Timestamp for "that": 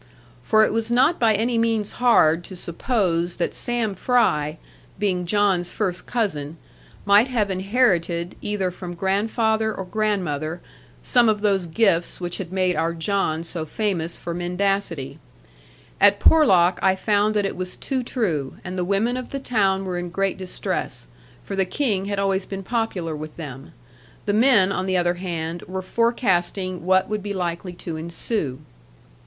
3.35-3.53, 17.35-17.45